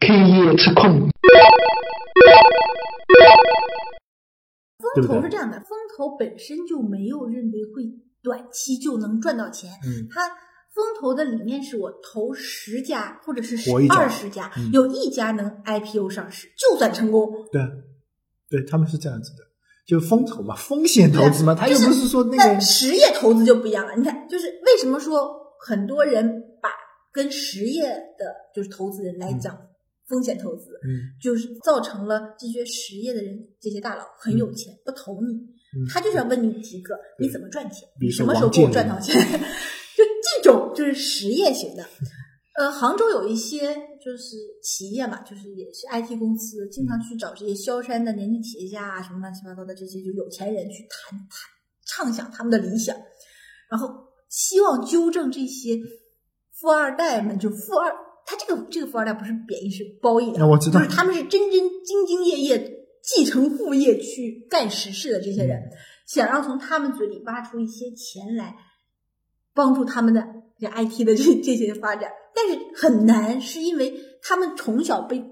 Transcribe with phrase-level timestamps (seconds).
[0.00, 1.10] 开业吃控。
[4.78, 7.82] 风投是这样的，风投本身就没有认为会
[8.22, 9.68] 短期就能赚到钱。
[9.84, 10.28] 嗯，它
[10.72, 13.56] 风投的理念是我投十家或者是
[13.88, 17.28] 二十家嗯，有一家能 IPO 上市，就算成功。
[17.50, 17.68] 对啊，
[18.48, 19.38] 对他们是这样子的，
[19.86, 23.96] 就风投嘛，风险投资嘛，他又不是说那个实业投资就不一样了。
[23.96, 26.26] 你看，就是为什么说很多人
[26.62, 26.70] 把
[27.12, 29.56] 跟实业的就是投资人来讲
[30.08, 31.14] 风险投资，嗯。
[31.20, 35.86] 就是造成了这些实业的人这些大佬很有钱，不投你，嗯。
[35.88, 37.88] 他就是要问你几个，你怎么赚钱？
[38.10, 39.14] 什么时候给我赚到钱？
[39.96, 40.04] 就
[40.42, 41.84] 这种就是实业型的。
[42.56, 51.28] 呃，杭州有一些就是企业嘛，就是也是 IT 公司，经常去找这些萧山的年轻企业家啊，什么乱七八糟的这些就有钱人去谈谈
[51.86, 52.94] 畅想他们的理想，
[53.70, 53.88] 然后
[54.30, 55.78] 希望纠正这些
[56.52, 57.92] 富二代们，就富二，
[58.24, 60.80] 他这个这个富二代不是贬义，是褒义的，啊我知道。
[60.80, 65.70] 就是他们是真真兢兢业业继承父业去干实事的这些人，
[66.06, 68.56] 想要从他们嘴里挖出一些钱来，
[69.52, 70.24] 帮助他们的
[70.58, 75.24] 这 IT 的这这些发展，但是很难，是因为他们从小被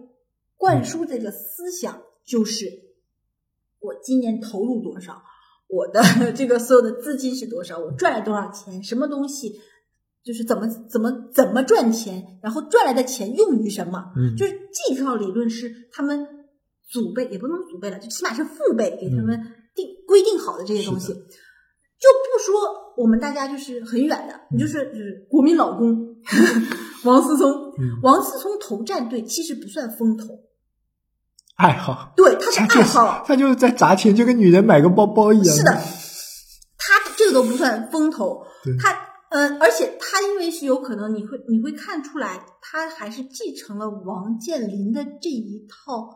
[0.56, 2.66] 灌输这个思想，就是
[3.78, 5.22] 我今年投入多少，
[5.68, 6.02] 我的
[6.34, 9.60] 这个所有的资金是多少，我赚了多少钱，什么东西。
[10.24, 14.36] 就是怎么怎么怎么赚钱，然后赚来的钱用于什么，嗯。
[14.36, 16.26] 就是这套理论是他们
[16.90, 19.40] 祖辈也不能祖辈了，就起码是父辈给他们
[19.74, 22.60] 定、规定好的这些东西，就不说
[22.98, 26.16] 我们大家就是很远的，你就是就是国民老公
[27.06, 27.98] 王思聪，嗯。
[28.02, 30.26] 王思聪投战队其实不算风投，
[31.58, 35.56] 爱好，对，他是爱好，他就是在砸钱，就跟女人买个包包一样。
[35.56, 35.72] 是的，
[36.78, 38.96] 他这个都不算风投对，他
[39.30, 46.08] 嗯、而且他因为是有可能你会你会看出来，他还是继承了王健林的这一套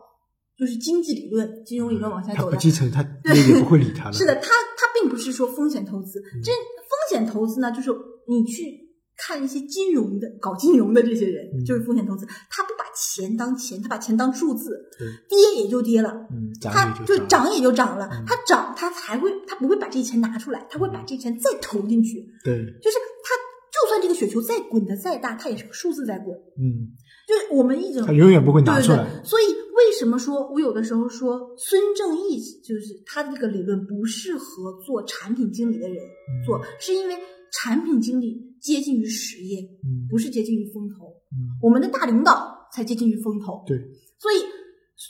[0.57, 2.55] 就是经济理论、金融理论往下走的。
[2.55, 4.13] 不继承，他那也不会理他了。
[4.15, 4.41] 是的，他
[4.77, 7.91] 他并不是说风险投资，嗯这风险投资呢，就是
[8.29, 8.82] 你去
[9.17, 11.65] 看一些金融的、搞金融的这些人，嗯。
[11.65, 14.89] 就是风险投资，他不把钱当钱，他把钱当数字，
[15.29, 23.35] 跌也就跌了，嗯，它涨也就就涨也就涨了嗯，它涨他才会，他不会把这钱拿出来，他会把这钱再投进去，对，就是他
[23.71, 26.93] 就算这个雪球再滚的再大，它也是个数字在滚，嗯，
[27.27, 28.97] 就是我们一种他永远不会拿对出来。
[28.97, 35.97] 对对，所以为什么说我有的时候说孙正义就是他这个理论不适合做产品经理的人
[36.45, 37.15] 做，是因为
[37.51, 43.77] 产品经理接近于实业，嗯，不是接近于风投，嗯，我们的大领导才接近于风投，对，
[44.17, 44.39] 所以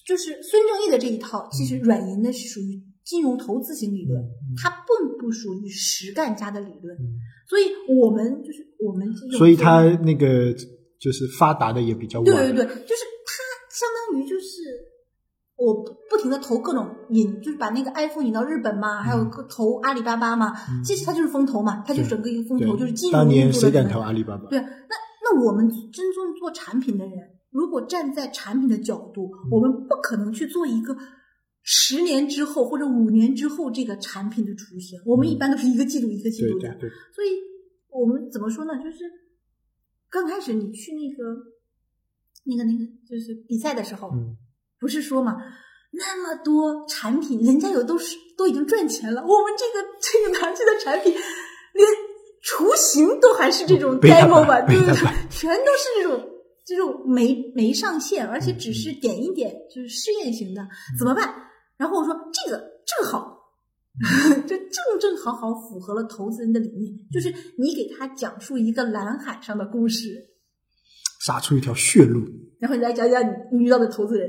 [0.07, 7.21] 就是孙正义的这一套，其实软银呢是属于金融投资型理论，嗯它并不属于实干家的理论，嗯。
[7.47, 10.51] 所以我们就是我们这种，所以他那个
[10.99, 12.25] 就是发达的也比较晚。
[12.25, 14.42] 对对对，就是它相当于就是
[15.63, 24.49] 我不不停的投各种引，就是把那个 iPhone 引到日本嘛，还有个投阿里巴巴嘛，嗯其实它就是风投嘛，它就整个一个风投，就是金融当年谁敢投阿里巴巴？
[24.49, 27.17] 对，那那我们真正做产品的人，
[27.49, 30.97] 如果站在产品的角度，我们不可能去做一个
[31.61, 34.99] 十年之后或者五年之后这个产品的雏形。
[35.05, 37.29] 我们一般都是一个季度一个季度的，对对对，所以
[37.89, 38.73] 我们怎么说呢？
[38.83, 38.97] 就是
[40.09, 41.23] 刚开始你去那个
[42.43, 44.35] 那个那个就是比赛的时候，嗯，
[44.83, 45.37] 不是说嘛，
[45.91, 51.13] 那么多产品，人家有都是都已经赚钱了，我们这个这个拿去的产品，
[51.73, 51.87] 连
[52.43, 54.93] 雏形都还是这种 demo 吧， 版对不对？
[55.31, 56.29] 全都是这种
[56.65, 60.61] 这种没没上线，而且只是点一点，就是试验型的，
[60.99, 61.33] 怎么办？
[61.77, 63.31] 然后我说这个正好。
[64.47, 67.29] 就正正好好符合了投资人的理念，就是
[67.59, 70.09] 你给他讲述一个蓝海上的故事，
[71.23, 72.19] 杀出一条血路。
[72.59, 74.27] 然后你来讲讲你你遇到的投资人。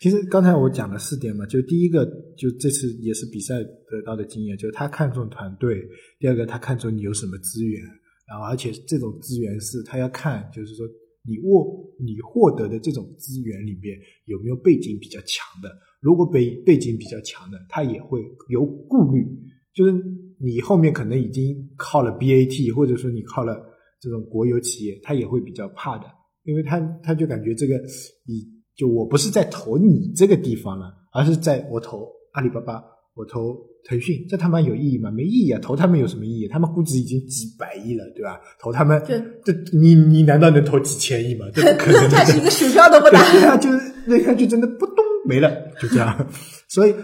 [0.00, 2.06] 其实刚才我讲了四点嘛，就第一个，
[2.36, 5.76] 就这次也是比赛得到的经验，就是他看重团队；
[6.18, 7.82] 第二个，他看重你有什么资源，
[8.28, 10.86] 然后而且这种资源是他要看，就是说
[11.24, 11.66] 你握
[11.98, 15.68] 你获得的这种资源里边有没有背景比较强的。
[16.00, 19.26] 如果背背景比较强的，他也会有顾虑，
[19.74, 19.92] 就是
[20.38, 23.60] 你后面可能已经靠了 BAT，或者说你靠了
[24.00, 26.04] 这种国有企业，他也会比较怕的，
[26.44, 27.74] 因为他他就感觉这个
[28.24, 28.46] 你
[28.78, 32.80] 就我不是在投你这个地方了，而是在我投阿里巴巴，
[33.14, 35.10] 我投腾讯，这他妈有意义吗？
[35.10, 35.58] 没意义啊！
[35.60, 36.46] 投他们有什么意义？
[36.46, 38.40] 他们估值已经几百亿了，对吧？
[38.60, 41.46] 投他们，对这你你难道能投几千亿吗？
[41.52, 42.16] 这不可能的。
[42.38, 43.20] 一个鼠标都不打。
[43.32, 45.50] 对啊，就是那看就真的扑咚没了，
[45.80, 46.28] 就这样。
[46.68, 46.94] 所以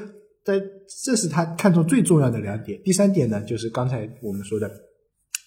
[0.45, 0.63] 在
[1.05, 2.81] 这是他看重最重要的两点。
[2.85, 4.71] 第三点呢，就是刚才我们说的，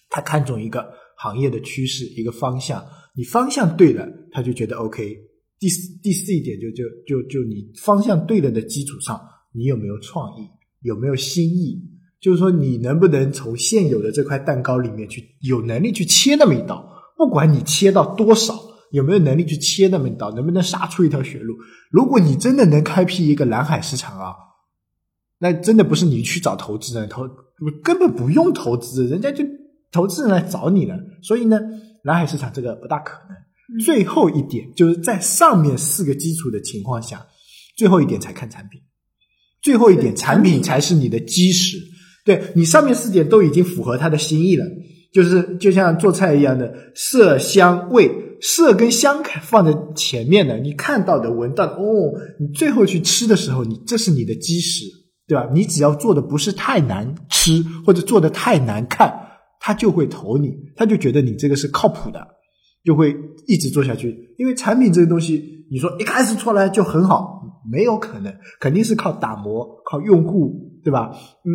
[0.10, 0.86] 他看中一个
[1.18, 2.84] 行业的趋势，一个方向，
[3.16, 5.16] 你方向对了，他就觉得 OK。
[5.60, 9.20] 第四第四一点就就就就你方向对了的基础上，
[9.54, 10.48] 你有没有创意，
[10.82, 11.82] 有没有新意？
[12.20, 18.56] 就是说你能不能从现有的这块蛋糕里面去有能力去切那么一刀，不管你切到多少，
[18.92, 21.56] 有没有能力去切那么一刀，能不能杀出一条血路？
[21.92, 24.34] 如果你真的能开辟一个蓝海市场啊，
[25.40, 27.28] 那真的不是你去找投资人投，
[27.84, 29.44] 根本不用投资，人家就
[29.92, 30.96] 投资人来找你了。
[31.22, 31.60] 所以呢，
[32.04, 33.38] 蓝海市场这个不大可能。
[33.84, 37.26] 最后一点就是在上面四个基础的情况下，
[37.78, 38.82] 最后一点才看产品，
[39.62, 41.78] 最后一点产品才是你的基石。
[42.24, 44.66] 对你上面四点都已经符合他的心意了，
[45.14, 48.12] 就是就像做菜一样的色香味，
[48.42, 54.86] 色跟香放在前面的，你看到的、闻到的，哦，你最后去吃的时候，你这是你的基石，
[55.26, 55.50] 对吧？
[55.54, 59.14] 你只要做的不是太难吃或者做的太难看，
[59.60, 62.37] 他就会投你，他就觉得你这个是靠谱的。
[62.84, 63.16] 就会
[63.48, 71.12] 一直做下去，因为产品这个东西，你说一开始出来就很好，没有可能，肯定是靠打磨，靠用户，对吧？
[71.44, 71.52] 嗯，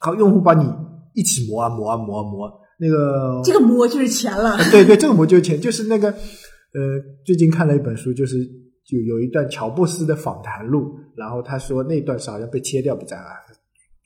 [0.00, 0.66] 靠用户帮你
[1.14, 4.56] 一起磨啊磨啊磨啊磨，那个这个磨就是钱了。
[4.70, 8.42] 对对，这个磨就是钱，就是那个呃，最近看了一本书，就是
[8.86, 13.24] 就有一段乔布斯的访谈录，然后他说那段是好像被切掉不在了。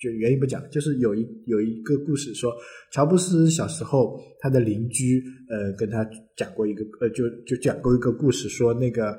[0.00, 2.52] 就原因不讲，就是有一有一个故事说，
[2.93, 9.19] 乔布斯小时候他的邻居呃跟他讲过一个呃就就讲过一个故事，说那个。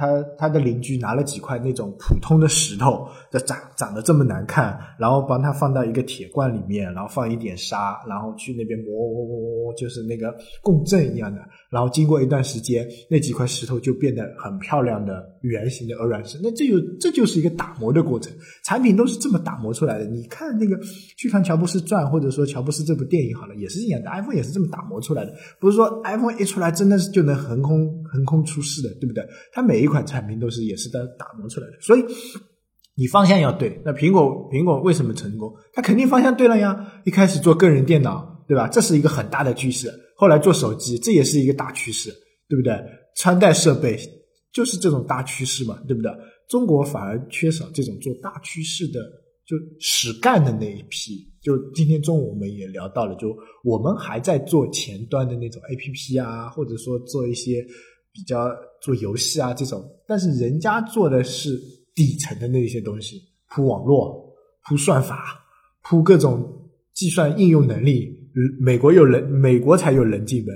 [0.00, 10.32] 他他的邻居拿了几块那种普通的石头，这长长得这么难看，然后帮他放到一个铁罐里面，然后放一点沙，然后去那边磨磨磨磨，就是那个
[10.62, 11.40] 共振一样的。
[11.70, 16.38] 然后经过一段时间，那几块石头就变得很漂亮的圆形的鹅卵石。
[16.42, 18.32] 那这就这就是一个打磨的过程，
[18.64, 20.06] 产品都是这么打磨出来的。
[20.06, 20.78] 你看那个
[21.16, 25.34] 去看乔布斯传，或者说乔布斯这部电影好了，也是一样的，iPhone 也是这么打磨出来的。
[25.60, 29.22] 不是说 iPhone 一出来真的是就能横空横空出世的，对不对？
[29.52, 32.04] 它每一款产品都是也是在打磨出来的，所以
[32.94, 33.80] 你方向要对。
[33.84, 35.54] 那苹果苹果为什么成功？
[35.74, 36.94] 它肯定方向对了呀。
[37.04, 38.66] 一开始做个人电脑，对吧？
[38.66, 39.92] 这是一个很大的趋势。
[40.16, 42.10] 后来做手机，这也是一个大趋势，
[42.48, 42.74] 对不对？
[43.14, 43.96] 穿戴设备
[44.52, 46.10] 就是这种大趋势嘛，对不对？
[46.48, 48.98] 中国反而缺少这种做大趋势的，
[49.46, 51.30] 就实干的那一批。
[51.42, 57.64] 就今天中午我们也聊到了，就我们还在做前端的那种 APP 啊，或者说做一些。
[58.10, 58.48] 比较
[58.82, 61.56] 做游戏啊这种，但是人家做的是
[61.94, 64.34] 底层的那些东西，铺网络、
[64.66, 65.38] 铺算法、
[65.84, 68.17] 铺各种计算应用能力。
[68.60, 70.54] 美国有人，美国才有人进门，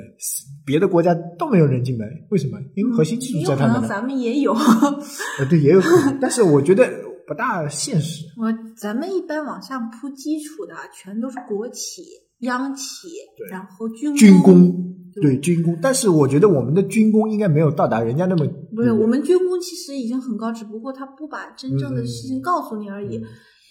[0.64, 2.06] 别的国家都没有人进门。
[2.30, 2.58] 为什么？
[2.74, 3.88] 因为核心技术在他们那。
[3.88, 4.52] 咱们也有。
[5.38, 6.88] 呃，对，也有可能，但是我觉得
[7.26, 8.26] 不大现实。
[8.36, 12.02] 我咱们一般往上铺基础的，全都是国企、
[12.40, 13.08] 央企，
[13.50, 14.88] 然后军军工。
[15.20, 18.46] 对军工，但是我觉得我们的军工应该没有到达人家那么。
[18.74, 23.20] 不是，我们军工其实已经很高，只不过他不把真正的事情告诉你而已。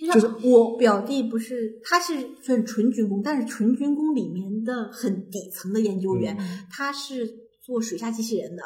[0.07, 6.37] 就是我表弟不是，他是算纯军工，但是纯军工里面的很底层的研究员，
[6.71, 7.27] 他是
[7.63, 8.63] 做水下机器人的。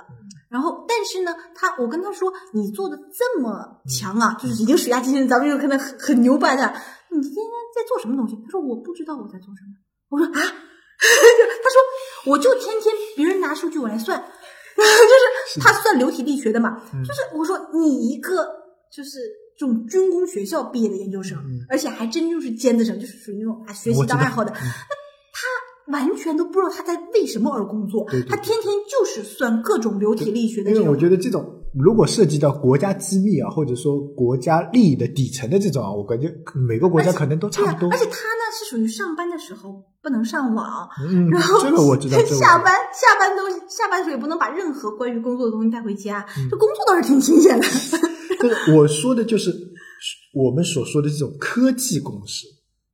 [0.50, 6.74] 然后，但是呢，他我跟他说，你做的这么强啊，就是已经水下机器人，咱们就可能很很牛掰的。
[7.12, 7.44] 你今天
[7.76, 8.36] 在做什么东西？
[8.44, 9.76] 他说我不知道我在做什么。
[10.10, 11.82] 我说啊， 他说。
[12.26, 14.18] 我就天天别人拿数据我来算，
[14.75, 18.48] 就是他算流体力学的嘛，就是我说你一个
[18.92, 19.20] 就是
[19.58, 21.38] 这种军工学校毕业的研究生，
[21.70, 30.72] 而且还真就是尖子生，就是属于那种啊学习当爱好的，那他完全都不知道他在为什么而工作，他天天就是算各种流体力学的。
[30.72, 36.34] 因为我觉得这种如果涉及到国家机密啊，或者说国家利益的底层的这种啊，我感觉
[36.67, 37.89] 每个国家可能都差不多。
[37.91, 39.84] 而且他呢是属于上班的时候。
[40.05, 42.15] 不能上网，嗯，然后这个我知道。
[42.29, 46.24] 下班下班东西，下班时候也不能把任何关于工作的东西带回家。
[46.48, 47.65] 这工作倒是挺新鲜的。
[48.39, 49.51] 这个我说的就是
[50.36, 52.46] 我们所说的这种科技公司。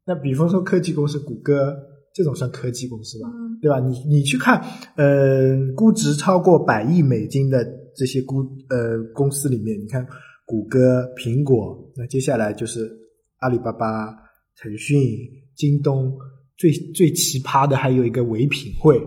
[0.06, 1.76] 那比方说科技公司，谷歌
[2.16, 3.28] 这种算科技公司吧，
[3.62, 3.82] 对吧？
[3.82, 4.64] 你你去看，
[4.96, 7.62] 呃，估值超过百亿美金的
[7.96, 10.06] 这些公呃公司里面，你看
[10.46, 12.90] 谷歌、苹果，那接下来就是
[13.40, 14.08] 阿里巴巴、
[14.58, 15.00] 腾讯、
[15.56, 16.18] 京东。
[16.58, 19.00] 最最奇葩的还有一个唯品会，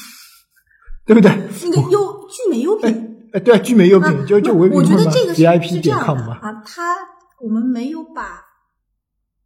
[1.04, 1.30] 对不对？
[1.30, 6.38] 那个优聚美优品，哎，对，聚美优品就就唯品会嘛，VIP 点 com 嘛。
[6.38, 6.96] 啊，他
[7.42, 8.40] 我们没有把，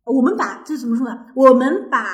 [0.04, 1.26] 我们把这怎么说呢？
[1.34, 2.04] 我们把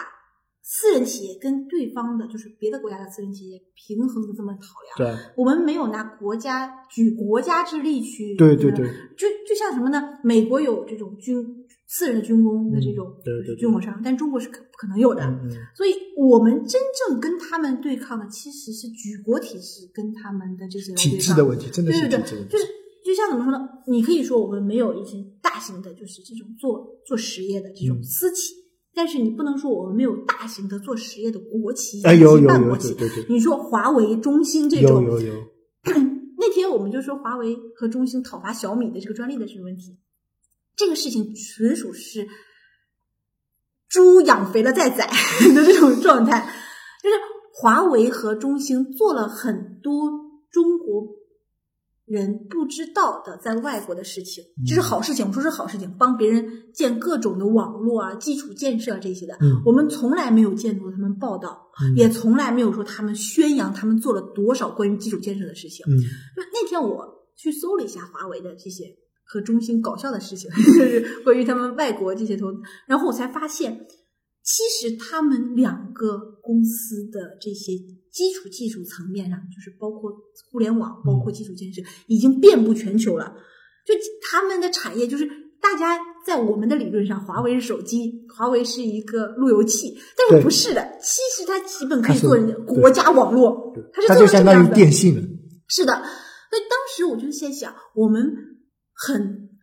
[0.66, 5.14] 私人企业跟对方的，就是别的国家的私人企业平衡的这么考量。
[5.14, 8.34] 对，我们没有拿国家举国家之力去。
[8.34, 8.86] 对对对。
[9.16, 10.18] 就就像什么呢？
[10.24, 11.60] 美国有这种军。
[11.86, 13.14] 私人的军工的这种
[13.56, 15.22] 军火商，但中国是可不可能有的。
[15.22, 22.58] 嗯嗯所以我们真正跟他们对抗的，其实是举国体制跟他们的这些来体制的问题，真的对对对是体制问，题就。
[22.58, 22.64] 是
[23.04, 23.68] 就像怎么说呢？
[23.86, 28.54] 你可以说我们没有一些大型的，就是这种做做实业的这种嗯私企，
[28.94, 32.94] 但是你不能说我们没有大型的做实业的国企哎，以有有有，及半国企。
[32.94, 35.34] 对对对，你说华为、中兴这有种，有有，
[36.38, 39.98] 那天我们就说华为和中兴讨伐小米的这个专利的这个问题，
[40.76, 42.28] 这个事情纯属是
[43.88, 45.06] 猪养肥了再宰
[45.54, 46.48] 的这种状态，
[47.02, 47.16] 就是
[47.52, 50.10] 华为和中兴做了很多
[50.50, 51.08] 中国
[52.06, 65.84] 人不知道的在外国的事情，这是好事情，我说是好事情，帮别人建各种的网络啊、基础建设啊这些的，嗯我们从来没有见过他们报道，嗯也从来没有说他们宣扬他们做了多少关于基础建设的事情。
[65.88, 68.84] 嗯就那天我去搜了一下华为的这些
[69.24, 73.86] 和中兴搞笑的事情， 就是关于他们外国这些投资，然后我才发现，
[74.44, 77.72] 其实他们两个公司的这些
[78.12, 80.12] 基础技术层面上，就是包括
[80.50, 83.34] 互联网，包括基础建设，已经遍布全球了。
[83.86, 83.94] 就
[84.30, 85.26] 他们的产业，就是
[85.60, 94.74] 大家在我们的理论上，华为是手机，华为是一个路由器，但是不是的，其实它基本可以做人家国家网络，它是做它就相当于成这样的。
[94.76, 95.22] 电信了。
[95.66, 98.30] 是的，所以当时我就在想，我们
[98.92, 99.53] 很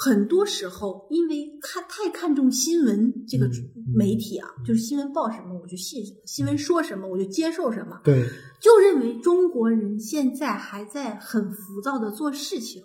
[0.00, 3.50] 很多时候因为看太看重新闻这个
[3.92, 8.24] 媒体啊，就是新闻报什么我就信什么，新闻说什么我就接受什么，对，
[8.60, 12.84] 就认为中国人现在还在很浮躁的做事情。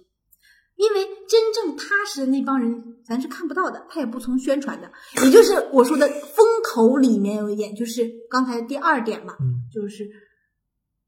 [0.75, 4.91] 因为真正踏实的那帮人，咱是看不到的，他也不从宣传的，
[5.24, 9.62] 也就是我说的风口里面有一点，就是刚才第二点嘛，嗯。
[9.72, 10.10] 就是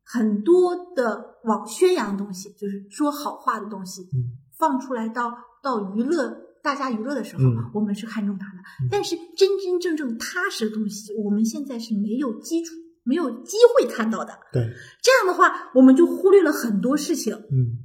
[0.04, 4.38] 很多的往宣扬的东西，就是说好话的东西，嗯。
[4.56, 5.34] 放出来到
[5.66, 6.30] 到娱乐
[6.62, 8.60] 大家娱乐的时候，嗯我们是看重它的。
[8.84, 14.38] 嗯但是真真正正踏实的东西，我们现在是没有基础、没有机会看到的。
[14.54, 14.62] 对，
[15.02, 17.34] 这样的话，我们就忽略了很多事情。
[17.34, 17.82] 嗯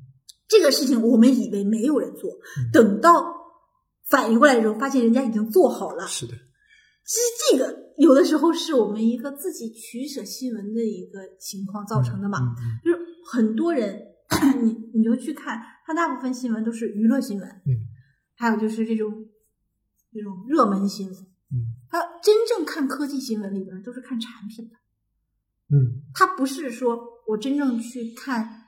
[0.47, 2.31] 这个事情我们以为没有人做，
[2.73, 3.25] 等到
[4.09, 6.07] 反应过来的时候，发现人家已经做好了。
[6.07, 12.39] 是的，其实这个有的时候是我们一个自己取舍新闻的一个情况造成的嘛。
[12.85, 12.99] 就是
[13.31, 13.97] 很多人，
[14.61, 15.61] 你你就去看，
[15.91, 17.75] 他大部分新闻都是娱乐新闻，嗯。
[18.37, 19.27] 还有就是这种
[20.13, 21.17] 这种热门新闻。
[21.17, 21.75] 嗯。
[21.91, 24.77] 他真正看科技新闻里边都是看产品的，
[25.77, 26.03] 嗯。
[26.15, 28.67] 它不是说我真正去看，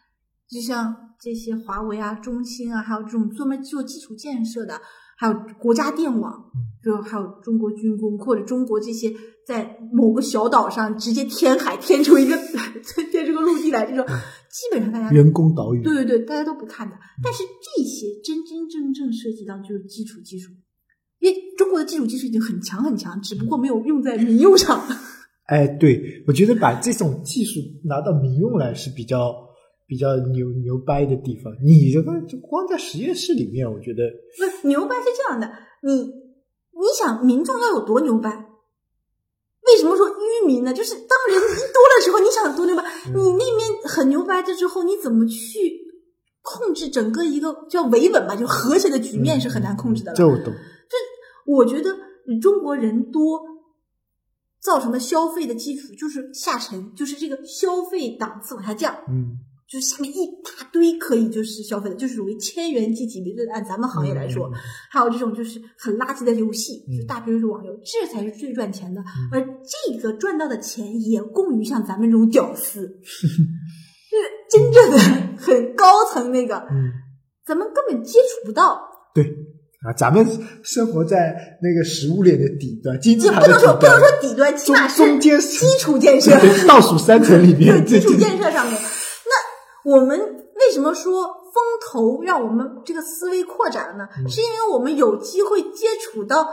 [0.49, 4.81] 就像这些华为啊、中兴啊，还有这种专门做基础建设的，
[5.17, 6.51] 还有国家电网，
[6.83, 9.13] 就还有中国军工或者中国这些
[9.47, 12.37] 在某个小岛上直接填海填出一个
[13.11, 15.83] 填出个陆地来，这种基本上大家人工岛屿。
[15.83, 16.97] 对对对，大家都不看的。
[17.23, 20.51] 但是这些真真正正涉及到就是基础技术，
[21.21, 24.83] 因为中国的基础技术已经很强很强，只不过没有用在民用上。
[25.47, 29.35] 哎，对，我觉得把这种技术拿到民用来是比较
[29.87, 31.53] 比较牛牛掰的地方。
[31.63, 34.03] 你这个就光在实验室里面，我觉得
[34.39, 35.51] 不是牛掰是这样的，
[35.83, 38.47] 你你想民众要有多牛掰？
[39.73, 40.73] 为什么说愚民呢？
[40.73, 42.83] 就是当人一多的时候，你想多牛掰？
[43.07, 45.81] 嗯你那边很牛掰的之后，你怎么去
[46.43, 50.17] 控制整个一个叫维稳吧，就和谐的局面是很难控制的了。
[50.17, 50.53] 这我懂。
[51.45, 51.97] 我觉得
[52.29, 53.41] 你中国人多
[54.61, 59.39] 造成的消费的基础就是下沉，就是这个消费档次往下降，嗯
[59.73, 64.53] 就是下面一大堆可以就是消费的，就是属于千元级级别，就是按咱们行业来说，嗯
[64.91, 69.03] 还有这种就是很垃圾的游戏，嗯就大屏是网游，这才是最赚钱的，
[69.33, 72.87] 而这个赚到的钱也供于像咱们这种屌丝，
[74.13, 74.99] 就是真正的
[75.39, 76.93] 很高层那个，嗯，
[77.47, 78.79] 咱们根本接触不到。
[79.15, 80.27] 对啊，咱们
[80.63, 86.39] 生活在那个食物链的底端，金字也塔不能说不能，说底端，起码是中间基础建设，
[86.69, 88.79] 倒数三层里面， 对基础建设上面。
[89.85, 90.19] 那我们
[90.57, 94.09] 为什么说风投让我们这个思维扩展了呢？
[94.19, 94.29] 嗯。
[94.29, 96.45] 是因为我们有机会接触到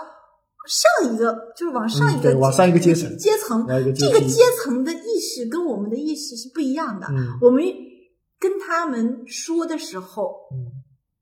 [0.68, 3.18] 上一个，就是往上一个、往上一个阶层。
[3.18, 7.08] 阶层，这个阶层的意识跟我们的意识是不一样的。
[7.10, 7.38] 嗯。
[7.42, 7.64] 我们
[8.40, 10.72] 跟他们说的时候，嗯，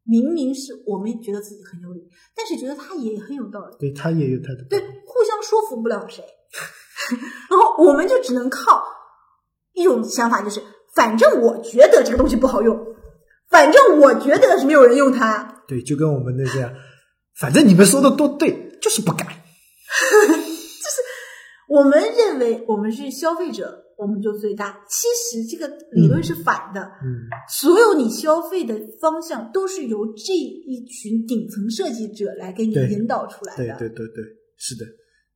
[0.04, 3.76] 明明是我们觉得自己很有理，但是觉得他也很有道理。
[3.80, 6.24] 对他也有他的对，互相说服不了谁，
[7.50, 8.84] 然后我们就只能靠
[9.74, 10.62] 一种想法，就是
[10.98, 12.76] 反正我觉得这个东西不好用，
[13.52, 16.74] 反正我觉得是没有人用它，对，就跟我们那这样，
[17.40, 19.28] 反正你们说的都对，就是不改。
[21.70, 24.84] 我们认为我们是消费者，我们就最大。
[24.90, 33.78] 其实这个理论是反的，嗯所有你消费的方向都是由这一群顶层设计者来给你引导出来的对的。
[33.78, 34.24] 对对对，
[34.58, 34.86] 是的，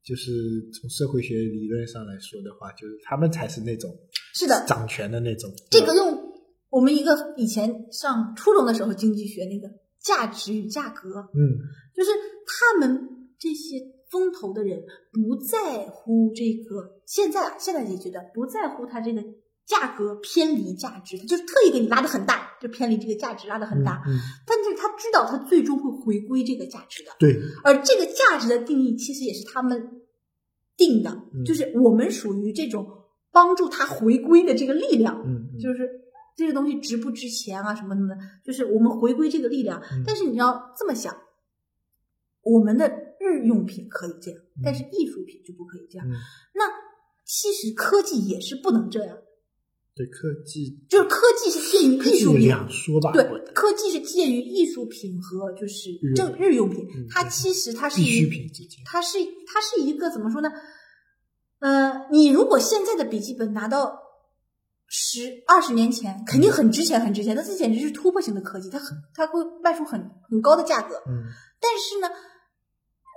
[0.04, 0.32] 就是
[0.74, 3.94] 从社会学理论上来说的话，就是他们才是那种
[4.34, 5.52] 是的，掌权的那种。
[5.70, 6.32] 这个用
[6.70, 9.68] 我们一个以前上初中的时候经济学那个
[10.00, 11.58] 价值与价格，嗯。
[11.94, 12.12] 就是
[12.48, 13.78] 他们这些
[14.10, 19.22] 风投的人不在乎这个，现在啊现在也觉得不在乎它这个
[19.66, 24.02] 价格偏离价值，他就是特意给你拉的很大，就偏离这个价值拉的很大。
[24.08, 24.20] 嗯，嗯。
[24.48, 30.02] 但是他知道他最终会回归这个价值的，对，而这个价值的定义其实也是他们
[30.78, 31.44] 定的，嗯。
[31.46, 32.88] 就是我们属于这种
[33.32, 35.60] 帮助他回归的这个力量，嗯嗯。
[35.60, 35.90] 就是
[36.36, 39.82] 这个东西值不值钱啊，什么什么的，就是我们回归这个力量。
[39.92, 40.04] 嗯。
[40.06, 41.16] 但是你要这么想，
[42.44, 42.88] 我们的
[43.20, 44.62] 日用品可以这样，嗯。
[44.64, 46.08] 但是艺术品就不可以这样。
[46.08, 46.12] 嗯，
[46.56, 46.64] 那
[47.26, 49.18] 其实科技也是不能这样，
[49.96, 50.86] 对科技。
[50.90, 52.48] 就是科技是介于艺术品。
[52.48, 53.24] 两说吧，对，
[53.54, 56.86] 科技是介于艺术品和就是正日用品。
[56.96, 60.50] 嗯，它其实它是必需一品之间，它是它是一个怎么说呢？
[62.12, 64.00] 呃，你如果现在的笔记本拿到
[64.88, 70.00] 十二十年前，肯定很值钱，很值钱，那这简直是突破性的科技，它很它会卖出很
[70.30, 70.96] 很高的价格。
[71.08, 71.24] 嗯
[71.62, 72.10] 但是呢，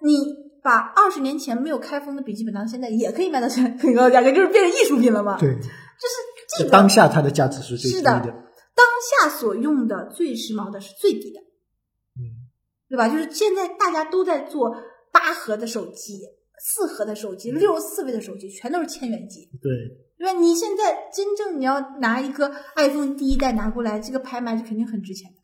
[0.04, 8.26] 你把二十年前没有开封的笔记本拿到现在，也可以卖到很很高的价格， 就是变成艺术品了嘛？，对，就是这个当下它的价值是最低是的的，
[8.74, 8.86] 当
[9.22, 11.40] 下所用的最时髦的是最低的。
[11.40, 12.46] 嗯
[12.88, 13.08] 对吧？
[13.08, 14.76] 就是现在大家都在做
[15.10, 16.20] 八核的手机、
[16.66, 19.71] 四核的手机、六十四位的手机，全都是千元机，对，
[20.16, 20.33] 对吧？
[20.40, 25.37] 你现在真正你要拿一个 iPhone 第一代拿过来，这个拍卖是肯定很值钱的。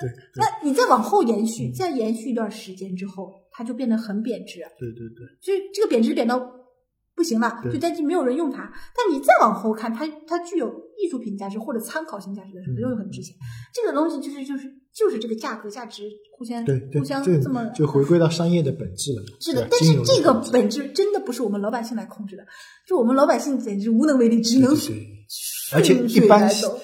[0.00, 0.40] 对对。
[0.40, 6.38] 那你再往后延续，再延续一段时间之后，它就变得很贬值，对对对，就是这个贬值贬到
[7.20, 8.72] 不行了，就担心没有人用它。
[8.96, 13.36] 但你再往后看，它它具有艺术品价值或者参考性价值的时候，嗯又很值钱。
[13.74, 16.04] 这个东西就是就是就是这个价格价值
[16.38, 19.22] 互相互相这这么就回归到商业的本质了。
[19.38, 22.42] 是的但是这个本质真的不是我们老百姓来控制的，
[22.88, 24.98] 就我们老百姓简直无能为力，只能顺
[25.28, 26.80] 水一般来走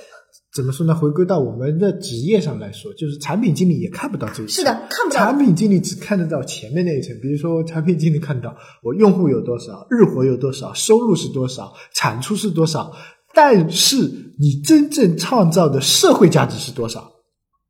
[0.56, 0.94] 怎么说呢？
[0.94, 12.90] 回归到我们的职业上来说，就是产品经理也看不到这一层是的，看不到产品经理只看得到前面那一层，比如说产品经理看到我用户有多少，日活有多少，收入是多少，产出是多少，
[13.34, 13.96] 但是
[14.38, 17.12] 你真正创造的社会价值是多少？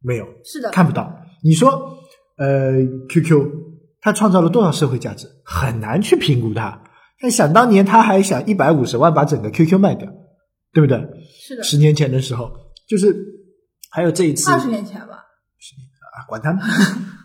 [0.01, 1.13] 没有，是的，看不到。
[1.43, 1.99] 你说，
[2.39, 2.73] 呃
[3.09, 3.51] ，QQ
[4.01, 5.27] 它创造了多少社会价值？
[5.45, 6.81] 很难去评估它。
[7.21, 10.07] 但想当年，他还想一百五十万把整个 QQ 卖掉，
[10.73, 11.03] 对不对？
[11.41, 12.51] 是的，十年前的时候，
[12.87, 13.15] 就是
[13.91, 16.61] 还有这一次二十年前吧，啊，管他呢，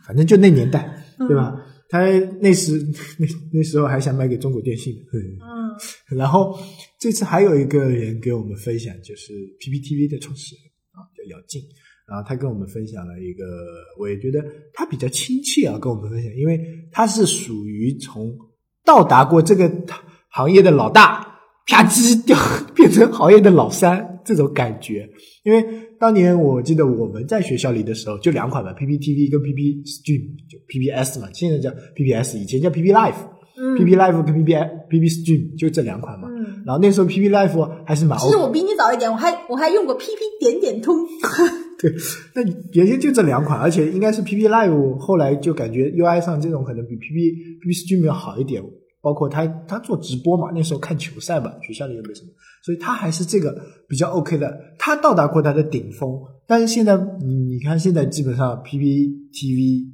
[0.05, 1.55] 反正就那年代， 嗯对吧？
[1.89, 1.99] 他
[2.39, 2.71] 那时
[3.19, 5.77] 那那时候还想卖给中国电信，嗯，嗯，
[6.17, 6.57] 然后
[6.99, 11.61] 这次还有一个人给我们分享，就是 PPTV 的创始人啊，叫姚静，
[12.07, 13.43] 然后他跟我们分享了一个，
[13.99, 14.41] 我也觉得
[14.73, 16.59] 他比较亲切啊，跟我们分享，因为
[16.93, 18.33] 他是属于从
[18.85, 19.69] 到达过这个
[20.29, 22.37] 行业的老大，啪叽掉
[22.73, 25.07] 变成行业的老三这种感觉。
[25.43, 25.65] 因为
[25.99, 33.15] 当年我记得我们在学校里的时候，就两款嘛，PPTV 跟 PP Stream，就 PPS 嘛，现在叫 PPS，以前叫 PP Live。
[33.57, 34.55] 嗯 PP Live 跟 PP
[34.89, 36.27] PP Stream 就这两款嘛。
[36.31, 40.07] 嗯，然后那时候 PP Live 还是蛮其实我比你早一点，我还我还用过 PP
[40.39, 40.95] 点点通，
[41.77, 41.91] 对，
[42.33, 48.63] 那你原先就这两款，而且应该是 PP Live 后来就感觉 UI 上这种可能比 PP PP Stream 要好一点，
[49.01, 52.29] 包括他他做直播嘛，那时候看球赛嘛，学校里也没什么，
[52.63, 59.85] 所以他还是这个比较 OK 的，他到达过他的顶峰，但是现在你你看现在基本上 PPTV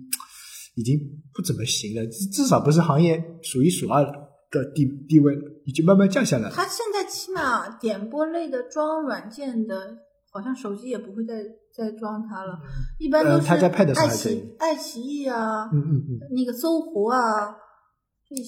[0.76, 1.00] 已经
[1.34, 5.34] 不怎么行了，至至少不是行业数一数二的地地位，
[5.66, 6.52] 已经慢慢降下来了。
[6.54, 9.98] 它现在起码点播类的装软件的，
[10.32, 11.34] 好像手机也不会再
[11.74, 12.60] 再装它了，
[13.00, 16.20] 一般都是爱奇爱奇艺啊，嗯嗯嗯。
[16.36, 17.20] 那个搜狐啊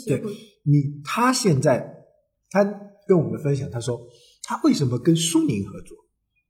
[0.08, 0.22] 对，
[0.64, 2.06] 你他现在
[2.50, 2.64] 他
[3.08, 4.00] 跟我们分享，他说
[4.44, 5.98] 他为什么跟苏宁合作？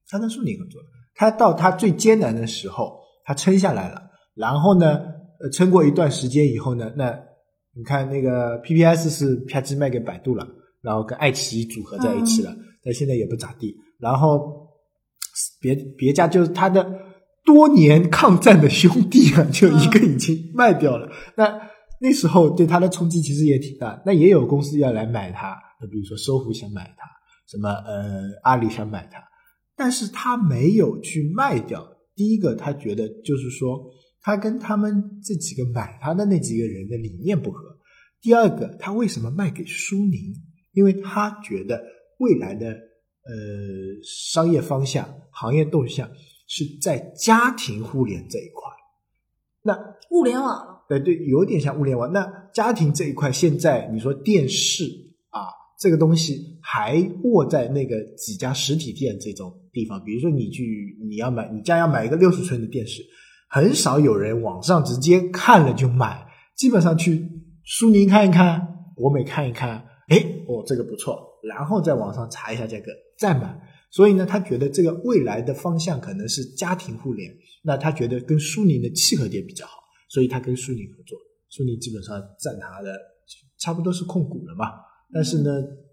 [0.08, 0.82] 他跟苏宁合作，
[1.14, 4.02] 他到他最艰难的时候，他撑下来了。
[4.34, 5.00] 然后呢，
[5.40, 7.16] 呃，撑过一段时间以后呢，那
[7.76, 10.48] 你看那个 PPS 是啪叽卖给百度了，
[10.82, 13.76] 然后跟爱奇艺组合在一起了，但现在也不咋地。
[14.00, 14.68] 然后
[15.62, 16.90] 别别家就是他的
[17.46, 21.08] 多年抗战的兄弟啊，就一个已经卖掉了。
[21.36, 21.69] 那
[22.00, 24.02] 那时候对他的冲击其实也挺大。
[24.06, 27.06] 那也有公司要来买它，那比如说搜狐想买它，
[27.48, 29.22] 什么呃阿里想买它，
[29.76, 31.86] 但是他没有去卖掉。
[32.16, 33.80] 第一个，他觉得就是说，
[34.22, 37.78] 他跟他们这几个买他的那几个人的理念不合。
[38.22, 40.34] 第二个，他为什么卖给苏宁？
[40.74, 41.82] 因为他觉得
[42.20, 42.74] 未来的呃
[44.04, 46.10] 商业方向、行业动向
[46.48, 48.70] 是在家庭互联这一块。
[49.62, 49.78] 那
[50.12, 52.12] 物联网对对，有点像物联网。
[52.12, 54.86] 那家庭这一块，现在你说电视
[55.30, 55.46] 啊，
[55.80, 60.04] 这个东西还握在那个几家实体店这种地方。
[60.04, 63.04] 比如说，你去你要买，你家要买一个六十寸的电视，
[63.50, 66.26] 很少有人网上直接看了就买，
[66.58, 67.24] 基本上去
[67.64, 72.86] 苏宁看一看，国美看一看，哎，哦，这个不错，然后在网上查一下价格
[73.18, 73.56] 再买。
[73.92, 77.32] 所以呢，他觉得这个未来的方向可能是家庭互联。
[77.64, 79.74] 那他觉得跟苏宁的契合点比较好，
[80.10, 81.18] 所以他跟苏宁合作。
[81.48, 82.94] 苏宁基本上占他的
[83.58, 84.66] 差不多是控股了嘛，
[85.14, 85.50] 但是呢，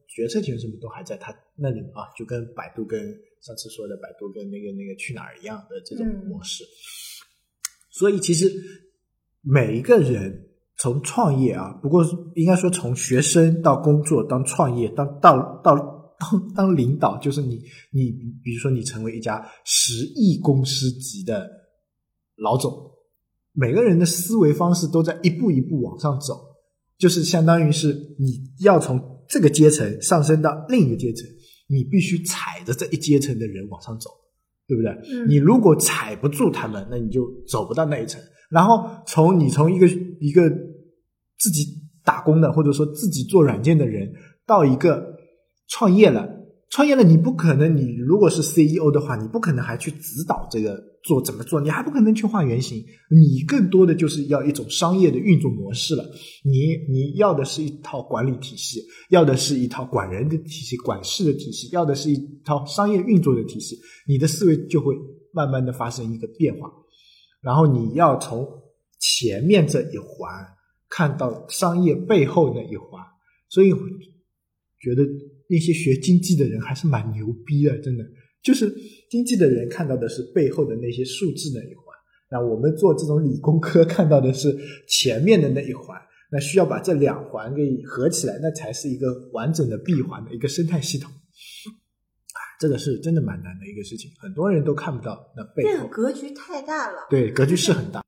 [0.08, 3.00] 决策权什么都还在他那里啊，就跟百度跟
[3.40, 6.64] 上次说的百度跟那个那个去哪儿一样的这种模式。
[7.90, 8.50] 所以其实
[9.40, 10.48] 每一个人
[10.78, 15.94] 从创业啊，不过应该说从学生到工作，当创业，当到到。
[16.18, 18.10] 当当领导就是你，你
[18.42, 21.46] 比如说你成为一家十亿公司级的
[22.36, 22.72] 老总，
[23.56, 26.34] 每个人的思维方式都在一步一步往上走，
[26.98, 31.26] 就是相当于是你要从这个阶层上升到另一个阶层，
[31.68, 34.10] 你必须踩着这一阶层的人往上走，
[34.68, 34.92] 对不对？
[35.10, 38.20] 嗯你如果踩不住他们，那你就走不到那一层。
[38.50, 39.86] 然后从你从一个
[40.20, 40.48] 一个
[41.38, 41.64] 自己
[42.04, 44.12] 打工的，或者说自己做软件的人，
[44.46, 45.16] 到一个。
[45.68, 46.24] 创业了，
[46.68, 56.04] 创业了，你不可能，你如果是 CEO 的话，你不可能还去指导这个做怎么做，你还不可能去画原型，你更多的就是要一种商业的运作模式了。
[56.44, 64.96] 你你要的是一套管理体系，要的是一套管人的体系、管事的体系，要的是一套商业运作的体系，你的思维就会
[65.32, 66.68] 慢慢的发生一个变化。
[67.40, 68.44] 然后你要从
[68.98, 70.28] 前面这一环
[70.90, 73.00] 看到商业背后那一环，
[73.48, 73.70] 所以
[74.80, 75.04] 觉得。
[75.48, 78.04] 那些学经济的人还是蛮牛逼的，真的。
[78.42, 78.72] 就是
[79.10, 81.84] 经济的人看到的是背后的那些数字那一环，
[82.30, 84.56] 那我们做这种理工科看到的是
[84.88, 86.00] 前面的那一环。
[86.28, 91.08] 那需要把这两环给合起来，那才是一个完整的闭环的一个生态系统。
[91.08, 95.70] 啊，这个是真的蛮难的一个事情，很多人都看不到那背后。
[95.70, 97.06] 这个格局太大了。
[97.08, 98.02] 对，格局是很大。